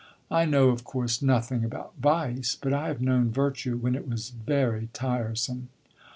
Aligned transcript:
"I 0.31 0.45
know, 0.45 0.69
of 0.69 0.83
course, 0.83 1.21
nothing 1.21 1.63
about 1.63 1.93
vice; 1.99 2.57
but 2.59 2.73
I 2.73 2.87
have 2.87 3.03
known 3.03 3.29
virtue 3.31 3.77
when 3.77 3.93
it 3.93 4.07
was 4.09 4.29
very 4.31 4.89
tiresome." 4.93 5.69